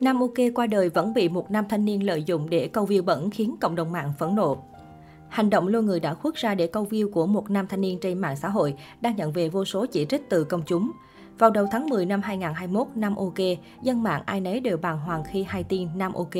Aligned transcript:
Nam 0.00 0.20
OK 0.20 0.34
qua 0.54 0.66
đời 0.66 0.88
vẫn 0.88 1.14
bị 1.14 1.28
một 1.28 1.50
nam 1.50 1.64
thanh 1.68 1.84
niên 1.84 2.06
lợi 2.06 2.22
dụng 2.22 2.50
để 2.50 2.68
câu 2.68 2.86
view 2.86 3.02
bẩn 3.02 3.30
khiến 3.30 3.56
cộng 3.60 3.74
đồng 3.74 3.92
mạng 3.92 4.12
phẫn 4.18 4.34
nộ. 4.34 4.58
Hành 5.28 5.50
động 5.50 5.68
lôi 5.68 5.82
người 5.82 6.00
đã 6.00 6.14
khuất 6.14 6.34
ra 6.34 6.54
để 6.54 6.66
câu 6.66 6.86
view 6.90 7.10
của 7.10 7.26
một 7.26 7.50
nam 7.50 7.66
thanh 7.66 7.80
niên 7.80 7.98
trên 8.00 8.18
mạng 8.18 8.36
xã 8.36 8.48
hội 8.48 8.74
đang 9.00 9.16
nhận 9.16 9.32
về 9.32 9.48
vô 9.48 9.64
số 9.64 9.86
chỉ 9.86 10.06
trích 10.06 10.30
từ 10.30 10.44
công 10.44 10.62
chúng. 10.66 10.90
Vào 11.38 11.50
đầu 11.50 11.66
tháng 11.70 11.86
10 11.86 12.06
năm 12.06 12.22
2021, 12.22 12.86
Nam 12.94 13.16
OK, 13.16 13.38
dân 13.82 14.02
mạng 14.02 14.22
ai 14.26 14.40
nấy 14.40 14.60
đều 14.60 14.76
bàng 14.76 14.98
hoàng 14.98 15.22
khi 15.30 15.42
hay 15.48 15.64
tin 15.64 15.88
Nam 15.94 16.12
OK, 16.12 16.34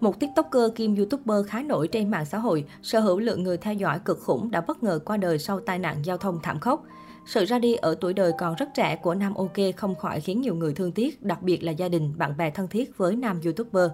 một 0.00 0.20
tiktoker 0.20 0.74
kim 0.74 0.96
youtuber 0.96 1.46
khá 1.46 1.62
nổi 1.62 1.88
trên 1.88 2.10
mạng 2.10 2.24
xã 2.24 2.38
hội, 2.38 2.64
sở 2.82 3.00
hữu 3.00 3.18
lượng 3.18 3.42
người 3.42 3.56
theo 3.56 3.74
dõi 3.74 3.98
cực 3.98 4.20
khủng 4.20 4.50
đã 4.50 4.60
bất 4.60 4.82
ngờ 4.82 4.98
qua 5.04 5.16
đời 5.16 5.38
sau 5.38 5.60
tai 5.60 5.78
nạn 5.78 5.96
giao 6.04 6.18
thông 6.18 6.38
thảm 6.42 6.58
khốc. 6.58 6.84
Sự 7.26 7.44
ra 7.44 7.58
đi 7.58 7.74
ở 7.74 7.94
tuổi 8.00 8.14
đời 8.14 8.32
còn 8.38 8.54
rất 8.54 8.74
trẻ 8.74 8.96
của 8.96 9.14
Nam 9.14 9.34
OK 9.34 9.56
không 9.76 9.94
khỏi 9.94 10.20
khiến 10.20 10.40
nhiều 10.40 10.54
người 10.54 10.74
thương 10.74 10.92
tiếc, 10.92 11.22
đặc 11.22 11.42
biệt 11.42 11.64
là 11.64 11.72
gia 11.72 11.88
đình, 11.88 12.18
bạn 12.18 12.36
bè 12.36 12.50
thân 12.50 12.68
thiết 12.68 12.98
với 12.98 13.16
nam 13.16 13.40
youtuber. 13.44 13.90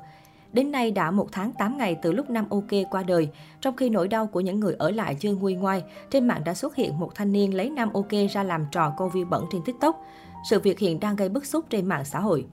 Đến 0.52 0.70
nay 0.70 0.90
đã 0.90 1.10
một 1.10 1.28
tháng 1.32 1.52
8 1.52 1.78
ngày 1.78 1.96
từ 2.02 2.12
lúc 2.12 2.30
Nam 2.30 2.48
OK 2.50 2.90
qua 2.90 3.02
đời. 3.02 3.28
Trong 3.60 3.76
khi 3.76 3.90
nỗi 3.90 4.08
đau 4.08 4.26
của 4.26 4.40
những 4.40 4.60
người 4.60 4.74
ở 4.78 4.90
lại 4.90 5.14
chưa 5.14 5.34
nguôi 5.34 5.54
ngoai, 5.54 5.82
trên 6.10 6.28
mạng 6.28 6.42
đã 6.44 6.54
xuất 6.54 6.76
hiện 6.76 6.98
một 6.98 7.14
thanh 7.14 7.32
niên 7.32 7.54
lấy 7.54 7.70
Nam 7.70 7.92
OK 7.92 8.12
ra 8.30 8.42
làm 8.42 8.66
trò 8.72 8.92
câu 8.98 9.08
view 9.08 9.28
bẩn 9.28 9.44
trên 9.52 9.62
TikTok. 9.64 10.04
Sự 10.50 10.60
việc 10.60 10.78
hiện 10.78 11.00
đang 11.00 11.16
gây 11.16 11.28
bức 11.28 11.46
xúc 11.46 11.64
trên 11.70 11.86
mạng 11.86 12.04
xã 12.04 12.20
hội. 12.20 12.46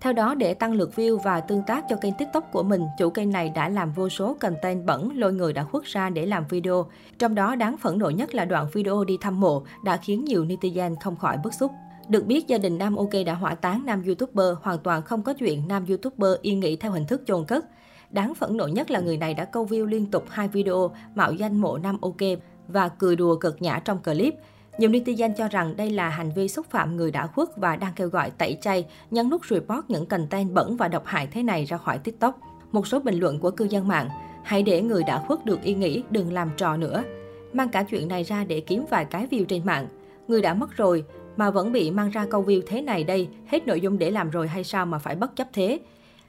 Theo 0.00 0.12
đó, 0.12 0.34
để 0.34 0.54
tăng 0.54 0.72
lượt 0.72 0.90
view 0.96 1.18
và 1.18 1.40
tương 1.40 1.62
tác 1.62 1.84
cho 1.88 1.96
kênh 1.96 2.14
TikTok 2.18 2.52
của 2.52 2.62
mình, 2.62 2.82
chủ 2.98 3.10
kênh 3.10 3.30
này 3.30 3.52
đã 3.54 3.68
làm 3.68 3.92
vô 3.92 4.08
số 4.08 4.36
content 4.40 4.86
bẩn 4.86 5.16
lôi 5.16 5.32
người 5.32 5.52
đã 5.52 5.64
khuất 5.64 5.84
ra 5.84 6.10
để 6.10 6.26
làm 6.26 6.44
video. 6.48 6.86
Trong 7.18 7.34
đó 7.34 7.54
đáng 7.54 7.76
phẫn 7.76 7.98
nộ 7.98 8.10
nhất 8.10 8.34
là 8.34 8.44
đoạn 8.44 8.66
video 8.72 9.04
đi 9.04 9.18
thăm 9.20 9.40
mộ 9.40 9.62
đã 9.84 9.96
khiến 9.96 10.24
nhiều 10.24 10.44
netizen 10.44 10.96
không 11.00 11.16
khỏi 11.16 11.38
bức 11.44 11.54
xúc. 11.54 11.72
Được 12.08 12.26
biết, 12.26 12.46
gia 12.46 12.58
đình 12.58 12.78
Nam 12.78 12.96
OK 12.96 13.10
đã 13.26 13.34
hỏa 13.34 13.54
táng 13.54 13.86
nam 13.86 14.02
YouTuber, 14.06 14.46
hoàn 14.62 14.78
toàn 14.78 15.02
không 15.02 15.22
có 15.22 15.32
chuyện 15.32 15.68
nam 15.68 15.84
YouTuber 15.88 16.30
yên 16.42 16.60
nghỉ 16.60 16.76
theo 16.76 16.92
hình 16.92 17.06
thức 17.06 17.22
chôn 17.26 17.44
cất. 17.44 17.64
Đáng 18.10 18.34
phẫn 18.34 18.56
nộ 18.56 18.66
nhất 18.66 18.90
là 18.90 19.00
người 19.00 19.16
này 19.16 19.34
đã 19.34 19.44
câu 19.44 19.66
view 19.66 19.84
liên 19.84 20.06
tục 20.10 20.24
hai 20.28 20.48
video 20.48 20.90
mạo 21.14 21.32
danh 21.32 21.56
mộ 21.56 21.78
Nam 21.78 22.00
OK 22.00 22.20
và 22.68 22.88
cười 22.88 23.16
đùa 23.16 23.36
cực 23.36 23.62
nhã 23.62 23.78
trong 23.78 23.98
clip. 23.98 24.34
Nhiều 24.78 24.90
netizen 24.90 25.32
cho 25.34 25.48
rằng 25.48 25.76
đây 25.76 25.90
là 25.90 26.08
hành 26.08 26.30
vi 26.36 26.48
xúc 26.48 26.66
phạm 26.70 26.96
người 26.96 27.10
đã 27.10 27.26
khuất 27.26 27.48
và 27.56 27.76
đang 27.76 27.92
kêu 27.96 28.08
gọi 28.08 28.30
tẩy 28.30 28.58
chay, 28.60 28.86
nhấn 29.10 29.30
nút 29.30 29.40
report 29.46 29.84
những 29.88 30.06
content 30.06 30.52
bẩn 30.52 30.76
và 30.76 30.88
độc 30.88 31.06
hại 31.06 31.26
thế 31.26 31.42
này 31.42 31.64
ra 31.64 31.76
khỏi 31.76 31.98
TikTok. 31.98 32.38
Một 32.72 32.86
số 32.86 33.00
bình 33.00 33.18
luận 33.18 33.38
của 33.38 33.50
cư 33.50 33.64
dân 33.64 33.88
mạng, 33.88 34.08
hãy 34.44 34.62
để 34.62 34.82
người 34.82 35.02
đã 35.06 35.18
khuất 35.26 35.44
được 35.44 35.62
yên 35.62 35.80
nghỉ, 35.80 36.02
đừng 36.10 36.32
làm 36.32 36.50
trò 36.56 36.76
nữa. 36.76 37.04
Mang 37.52 37.68
cả 37.68 37.82
chuyện 37.82 38.08
này 38.08 38.22
ra 38.22 38.44
để 38.44 38.60
kiếm 38.60 38.84
vài 38.90 39.04
cái 39.04 39.26
view 39.30 39.44
trên 39.44 39.64
mạng. 39.64 39.86
Người 40.28 40.42
đã 40.42 40.54
mất 40.54 40.76
rồi, 40.76 41.04
mà 41.36 41.50
vẫn 41.50 41.72
bị 41.72 41.90
mang 41.90 42.10
ra 42.10 42.26
câu 42.30 42.42
view 42.44 42.62
thế 42.66 42.82
này 42.82 43.04
đây, 43.04 43.28
hết 43.46 43.66
nội 43.66 43.80
dung 43.80 43.98
để 43.98 44.10
làm 44.10 44.30
rồi 44.30 44.48
hay 44.48 44.64
sao 44.64 44.86
mà 44.86 44.98
phải 44.98 45.14
bất 45.14 45.36
chấp 45.36 45.48
thế. 45.52 45.78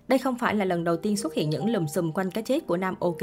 Đây 0.08 0.20
không 0.20 0.38
phải 0.38 0.56
là 0.56 0.66
lần 0.66 0.84
đầu 0.84 0.98
tiên 0.98 1.18
xuất 1.18 1.34
hiện 1.34 1.50
những 1.50 1.70
lùm 1.70 1.86
xùm 1.86 2.12
quanh 2.12 2.32
cái 2.32 2.44
chết 2.44 2.68
của 2.68 2.78
Nam 2.78 2.96
OK. 3.00 3.22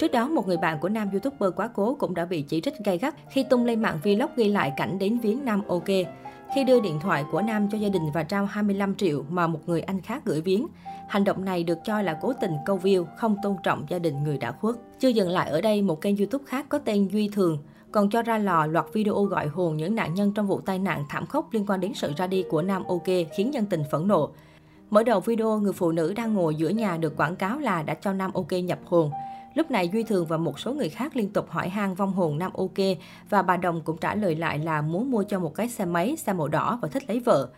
Trước 0.00 0.12
đó, 0.12 0.28
một 0.28 0.48
người 0.48 0.56
bạn 0.56 0.78
của 0.80 0.88
nam 0.88 1.10
youtuber 1.12 1.50
quá 1.56 1.68
cố 1.74 1.94
cũng 1.94 2.14
đã 2.14 2.24
bị 2.24 2.42
chỉ 2.42 2.60
trích 2.60 2.74
gay 2.84 2.98
gắt 2.98 3.14
khi 3.30 3.44
tung 3.50 3.64
lên 3.64 3.82
mạng 3.82 3.98
vlog 4.04 4.30
ghi 4.36 4.48
lại 4.48 4.72
cảnh 4.76 4.98
đến 4.98 5.18
viếng 5.18 5.44
Nam 5.44 5.62
OK. 5.68 5.88
Khi 6.54 6.64
đưa 6.64 6.80
điện 6.80 6.98
thoại 7.00 7.24
của 7.32 7.42
Nam 7.42 7.68
cho 7.72 7.78
gia 7.78 7.88
đình 7.88 8.10
và 8.14 8.22
trao 8.22 8.46
25 8.46 8.94
triệu 8.94 9.24
mà 9.28 9.46
một 9.46 9.60
người 9.66 9.80
anh 9.80 10.00
khác 10.00 10.22
gửi 10.24 10.40
viếng. 10.40 10.66
Hành 11.08 11.24
động 11.24 11.44
này 11.44 11.64
được 11.64 11.78
cho 11.84 12.02
là 12.02 12.18
cố 12.22 12.32
tình 12.40 12.52
câu 12.66 12.78
view, 12.78 13.04
không 13.16 13.36
tôn 13.42 13.56
trọng 13.62 13.84
gia 13.88 13.98
đình 13.98 14.24
người 14.24 14.38
đã 14.38 14.52
khuất. 14.52 14.74
Chưa 14.98 15.08
dừng 15.08 15.28
lại 15.28 15.50
ở 15.50 15.60
đây, 15.60 15.82
một 15.82 16.00
kênh 16.00 16.16
youtube 16.16 16.44
khác 16.46 16.66
có 16.68 16.78
tên 16.78 17.08
Duy 17.08 17.28
Thường 17.28 17.58
còn 17.94 18.10
cho 18.10 18.22
ra 18.22 18.38
lò 18.38 18.66
loạt 18.66 18.86
video 18.92 19.24
gọi 19.24 19.46
hồn 19.46 19.76
những 19.76 19.94
nạn 19.94 20.14
nhân 20.14 20.32
trong 20.32 20.46
vụ 20.46 20.60
tai 20.60 20.78
nạn 20.78 21.04
thảm 21.08 21.26
khốc 21.26 21.52
liên 21.52 21.66
quan 21.66 21.80
đến 21.80 21.94
sự 21.94 22.12
ra 22.16 22.26
đi 22.26 22.44
của 22.50 22.62
Nam 22.62 22.84
OK 22.84 23.06
khiến 23.36 23.54
dân 23.54 23.66
tình 23.66 23.82
phẫn 23.90 24.08
nộ. 24.08 24.30
Mở 24.90 25.02
đầu 25.02 25.20
video, 25.20 25.58
người 25.58 25.72
phụ 25.72 25.92
nữ 25.92 26.12
đang 26.16 26.34
ngồi 26.34 26.54
giữa 26.54 26.68
nhà 26.68 26.96
được 26.96 27.16
quảng 27.16 27.36
cáo 27.36 27.58
là 27.58 27.82
đã 27.82 27.94
cho 27.94 28.12
Nam 28.12 28.32
OK 28.32 28.52
nhập 28.52 28.78
hồn. 28.84 29.10
Lúc 29.54 29.70
này 29.70 29.88
Duy 29.88 30.02
Thường 30.02 30.26
và 30.26 30.36
một 30.36 30.58
số 30.60 30.72
người 30.72 30.88
khác 30.88 31.16
liên 31.16 31.32
tục 31.32 31.50
hỏi 31.50 31.68
han 31.68 31.94
vong 31.94 32.12
hồn 32.12 32.38
Nam 32.38 32.52
OK 32.52 32.98
và 33.30 33.42
bà 33.42 33.56
Đồng 33.56 33.80
cũng 33.84 33.96
trả 33.96 34.14
lời 34.14 34.34
lại 34.34 34.58
là 34.58 34.82
muốn 34.82 35.10
mua 35.10 35.22
cho 35.22 35.38
một 35.38 35.54
cái 35.54 35.68
xe 35.68 35.84
máy, 35.84 36.16
xe 36.16 36.32
màu 36.32 36.48
đỏ 36.48 36.78
và 36.82 36.88
thích 36.88 37.02
lấy 37.08 37.20
vợ. 37.20 37.48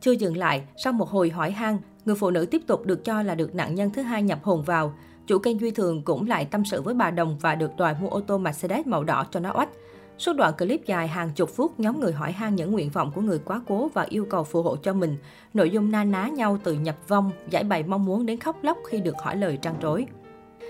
Chưa 0.00 0.12
dừng 0.12 0.36
lại, 0.36 0.62
sau 0.84 0.92
một 0.92 1.08
hồi 1.08 1.30
hỏi 1.30 1.50
han, 1.50 1.78
người 2.04 2.16
phụ 2.16 2.30
nữ 2.30 2.46
tiếp 2.46 2.62
tục 2.66 2.86
được 2.86 3.04
cho 3.04 3.22
là 3.22 3.34
được 3.34 3.54
nạn 3.54 3.74
nhân 3.74 3.90
thứ 3.90 4.02
hai 4.02 4.22
nhập 4.22 4.38
hồn 4.42 4.62
vào. 4.62 4.94
Chủ 5.26 5.38
kênh 5.38 5.60
Duy 5.60 5.70
Thường 5.70 6.02
cũng 6.02 6.28
lại 6.28 6.44
tâm 6.44 6.64
sự 6.64 6.82
với 6.82 6.94
bà 6.94 7.10
Đồng 7.10 7.38
và 7.40 7.54
được 7.54 7.76
đòi 7.76 7.94
mua 8.00 8.08
ô 8.08 8.20
tô 8.20 8.38
Mercedes 8.38 8.86
màu 8.86 9.04
đỏ 9.04 9.26
cho 9.30 9.40
nó 9.40 9.52
oách. 9.54 9.68
Suốt 10.18 10.32
đoạn 10.36 10.54
clip 10.58 10.86
dài 10.86 11.08
hàng 11.08 11.30
chục 11.34 11.50
phút, 11.50 11.80
nhóm 11.80 12.00
người 12.00 12.12
hỏi 12.12 12.32
han 12.32 12.54
những 12.54 12.72
nguyện 12.72 12.90
vọng 12.90 13.12
của 13.14 13.20
người 13.20 13.38
quá 13.38 13.60
cố 13.68 13.88
và 13.94 14.02
yêu 14.02 14.26
cầu 14.30 14.44
phù 14.44 14.62
hộ 14.62 14.76
cho 14.76 14.92
mình. 14.92 15.16
Nội 15.54 15.70
dung 15.70 15.90
na 15.90 16.04
ná 16.04 16.28
nhau 16.28 16.58
từ 16.64 16.72
nhập 16.72 16.96
vong, 17.08 17.30
giải 17.50 17.64
bày 17.64 17.82
mong 17.82 18.04
muốn 18.04 18.26
đến 18.26 18.40
khóc 18.40 18.56
lóc 18.62 18.78
khi 18.90 19.00
được 19.00 19.14
hỏi 19.22 19.36
lời 19.36 19.58
trăn 19.62 19.74
trối. 19.82 20.06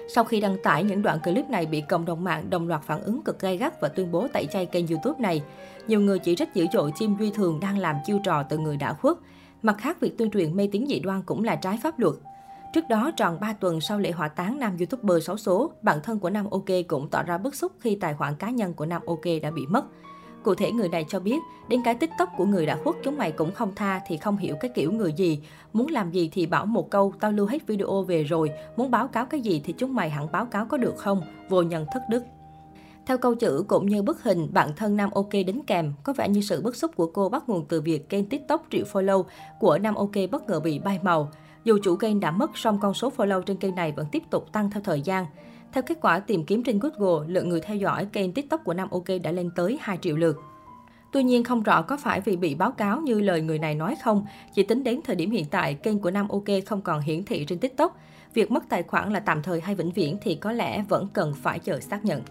Sau 0.08 0.24
khi 0.24 0.40
đăng 0.40 0.56
tải, 0.62 0.84
những 0.84 1.02
đoạn 1.02 1.18
clip 1.24 1.50
này 1.50 1.66
bị 1.66 1.80
cộng 1.80 2.04
đồng 2.04 2.24
mạng 2.24 2.50
đồng 2.50 2.68
loạt 2.68 2.82
phản 2.82 3.02
ứng 3.02 3.22
cực 3.22 3.40
gay 3.40 3.56
gắt 3.56 3.80
và 3.80 3.88
tuyên 3.88 4.12
bố 4.12 4.28
tẩy 4.28 4.46
chay 4.46 4.66
kênh 4.66 4.86
youtube 4.86 5.20
này. 5.20 5.42
Nhiều 5.88 6.00
người 6.00 6.18
chỉ 6.18 6.36
trích 6.36 6.54
dữ 6.54 6.66
dội 6.72 6.92
chim 6.94 7.16
Duy 7.18 7.30
Thường 7.30 7.60
đang 7.60 7.78
làm 7.78 7.96
chiêu 8.06 8.18
trò 8.24 8.42
từ 8.42 8.58
người 8.58 8.76
đã 8.76 8.92
khuất. 8.92 9.16
Mặt 9.62 9.76
khác, 9.78 10.00
việc 10.00 10.18
tuyên 10.18 10.30
truyền 10.30 10.56
mê 10.56 10.68
tín 10.72 10.84
dị 10.88 11.00
đoan 11.00 11.22
cũng 11.22 11.44
là 11.44 11.56
trái 11.56 11.78
pháp 11.82 11.98
luật. 11.98 12.14
Trước 12.72 12.88
đó, 12.88 13.10
tròn 13.16 13.40
3 13.40 13.52
tuần 13.52 13.80
sau 13.80 13.98
lễ 13.98 14.10
hỏa 14.10 14.28
táng 14.28 14.58
nam 14.58 14.76
youtuber 14.78 15.24
xấu 15.24 15.36
số, 15.36 15.70
bản 15.82 15.98
thân 16.02 16.18
của 16.18 16.30
Nam 16.30 16.50
OK 16.50 16.66
cũng 16.88 17.08
tỏ 17.10 17.22
ra 17.22 17.38
bức 17.38 17.54
xúc 17.54 17.72
khi 17.80 17.98
tài 18.00 18.14
khoản 18.14 18.34
cá 18.36 18.50
nhân 18.50 18.74
của 18.74 18.86
Nam 18.86 19.02
OK 19.06 19.24
đã 19.42 19.50
bị 19.50 19.66
mất. 19.66 19.84
Cụ 20.46 20.54
thể 20.54 20.72
người 20.72 20.88
này 20.88 21.04
cho 21.08 21.20
biết, 21.20 21.38
đến 21.68 21.80
cái 21.84 21.94
tiktok 21.94 22.28
của 22.36 22.44
người 22.44 22.66
đã 22.66 22.78
khuất 22.84 22.96
chúng 23.04 23.18
mày 23.18 23.32
cũng 23.32 23.52
không 23.52 23.74
tha 23.74 24.00
thì 24.06 24.16
không 24.16 24.36
hiểu 24.36 24.56
cái 24.60 24.70
kiểu 24.74 24.92
người 24.92 25.12
gì. 25.12 25.40
Muốn 25.72 25.86
làm 25.90 26.10
gì 26.10 26.30
thì 26.32 26.46
bảo 26.46 26.66
một 26.66 26.90
câu, 26.90 27.12
tao 27.20 27.32
lưu 27.32 27.46
hết 27.46 27.66
video 27.66 28.02
về 28.02 28.24
rồi. 28.24 28.50
Muốn 28.76 28.90
báo 28.90 29.08
cáo 29.08 29.26
cái 29.26 29.40
gì 29.40 29.62
thì 29.64 29.74
chúng 29.78 29.94
mày 29.94 30.10
hẳn 30.10 30.32
báo 30.32 30.46
cáo 30.46 30.66
có 30.66 30.76
được 30.76 30.96
không? 30.96 31.22
Vô 31.48 31.62
nhân 31.62 31.86
thất 31.92 32.02
đức. 32.10 32.24
Theo 33.06 33.18
câu 33.18 33.34
chữ 33.34 33.64
cũng 33.68 33.86
như 33.86 34.02
bức 34.02 34.22
hình, 34.22 34.48
bạn 34.52 34.70
thân 34.76 34.96
Nam 34.96 35.10
OK 35.10 35.32
đính 35.32 35.62
kèm, 35.66 35.92
có 36.02 36.12
vẻ 36.12 36.28
như 36.28 36.40
sự 36.40 36.62
bức 36.62 36.76
xúc 36.76 36.90
của 36.96 37.06
cô 37.06 37.28
bắt 37.28 37.48
nguồn 37.48 37.64
từ 37.68 37.80
việc 37.80 38.08
kênh 38.08 38.28
TikTok 38.28 38.66
triệu 38.70 38.84
follow 38.92 39.24
của 39.60 39.78
Nam 39.78 39.94
OK 39.94 40.14
bất 40.30 40.48
ngờ 40.48 40.60
bị 40.60 40.78
bay 40.78 40.98
màu. 41.02 41.30
Dù 41.64 41.78
chủ 41.82 41.96
kênh 41.96 42.20
đã 42.20 42.30
mất, 42.30 42.50
song 42.54 42.78
con 42.80 42.94
số 42.94 43.12
follow 43.16 43.42
trên 43.42 43.56
kênh 43.56 43.74
này 43.74 43.92
vẫn 43.92 44.06
tiếp 44.12 44.22
tục 44.30 44.52
tăng 44.52 44.70
theo 44.70 44.82
thời 44.82 45.00
gian. 45.00 45.26
Theo 45.72 45.82
kết 45.82 45.98
quả 46.00 46.18
tìm 46.18 46.44
kiếm 46.44 46.62
trên 46.62 46.78
Google, 46.78 47.28
lượng 47.28 47.48
người 47.48 47.60
theo 47.60 47.76
dõi 47.76 48.06
kênh 48.12 48.32
TikTok 48.32 48.64
của 48.64 48.74
Nam 48.74 48.90
OK 48.90 49.06
đã 49.22 49.32
lên 49.32 49.50
tới 49.56 49.78
2 49.80 49.98
triệu 50.00 50.16
lượt. 50.16 50.36
Tuy 51.12 51.22
nhiên 51.22 51.44
không 51.44 51.62
rõ 51.62 51.82
có 51.82 51.96
phải 51.96 52.20
vì 52.20 52.36
bị 52.36 52.54
báo 52.54 52.70
cáo 52.70 53.00
như 53.00 53.20
lời 53.20 53.40
người 53.40 53.58
này 53.58 53.74
nói 53.74 53.96
không, 54.04 54.26
chỉ 54.54 54.62
tính 54.62 54.84
đến 54.84 55.00
thời 55.04 55.16
điểm 55.16 55.30
hiện 55.30 55.44
tại 55.50 55.74
kênh 55.74 55.98
của 55.98 56.10
Nam 56.10 56.28
OK 56.28 56.44
không 56.66 56.82
còn 56.82 57.00
hiển 57.00 57.24
thị 57.24 57.44
trên 57.44 57.58
TikTok. 57.58 57.98
Việc 58.34 58.50
mất 58.50 58.64
tài 58.68 58.82
khoản 58.82 59.12
là 59.12 59.20
tạm 59.20 59.42
thời 59.42 59.60
hay 59.60 59.74
vĩnh 59.74 59.90
viễn 59.90 60.18
thì 60.22 60.34
có 60.34 60.52
lẽ 60.52 60.84
vẫn 60.88 61.08
cần 61.12 61.32
phải 61.42 61.58
chờ 61.58 61.80
xác 61.80 62.04
nhận. 62.04 62.22